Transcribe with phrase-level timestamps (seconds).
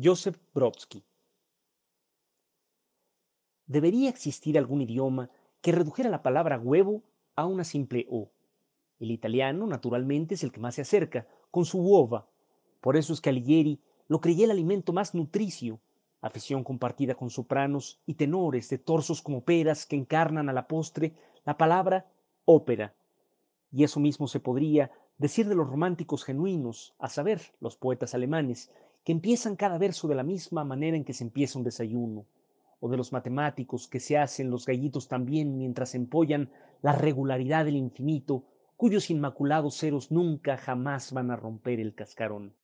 [0.00, 1.04] Joseph Brodsky.
[3.66, 7.02] Debería existir algún idioma que redujera la palabra huevo
[7.36, 8.30] a una simple O.
[9.00, 12.28] El italiano, naturalmente, es el que más se acerca, con su uova.
[12.80, 15.80] Por eso es que Alighieri lo creía el alimento más nutricio,
[16.20, 21.14] afición compartida con sopranos y tenores de torsos como peras que encarnan a la postre
[21.44, 22.06] la palabra
[22.44, 22.94] ópera.
[23.70, 28.70] Y eso mismo se podría decir de los románticos genuinos, a saber, los poetas alemanes,
[29.04, 32.26] que empiezan cada verso de la misma manera en que se empieza un desayuno,
[32.80, 36.50] o de los matemáticos que se hacen los gallitos también mientras empollan
[36.82, 38.44] la regularidad del infinito,
[38.76, 42.54] cuyos inmaculados ceros nunca jamás van a romper el cascarón.